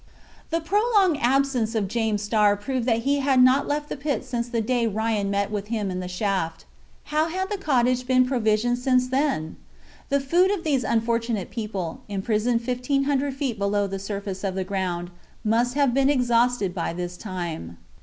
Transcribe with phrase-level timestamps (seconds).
[0.49, 4.49] The prolonged absence of James Starr proved that he had not left the pit since
[4.49, 6.65] the day Ryan met with him in the shaft.
[7.13, 9.57] How had the cottage been provisioned since then?
[10.09, 14.63] The food of these unfortunate people, imprisoned fifteen hundred feet below the surface of the
[14.63, 15.11] ground,
[15.43, 17.77] must have been exhausted by this time.